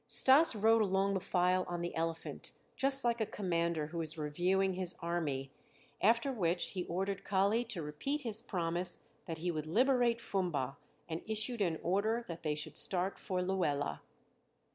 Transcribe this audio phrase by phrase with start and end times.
[0.07, 4.73] Stas rode along the file on the elephant, just like a commander who is reviewing
[4.73, 5.51] his army,
[6.01, 10.77] after which he ordered Kali to repeat his promise that he would liberate Fumba,
[11.07, 13.99] and issued an order that they should start for Luela.